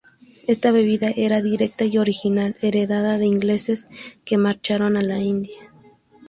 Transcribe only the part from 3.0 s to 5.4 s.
de ingleses que marcharon a la